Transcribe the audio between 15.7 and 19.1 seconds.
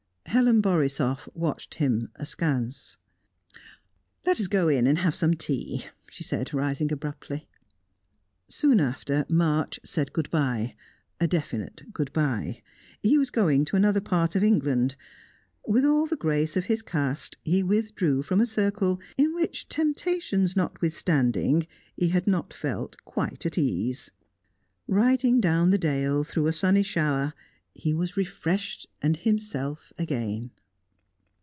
all the grace of his caste he withdrew from a circle,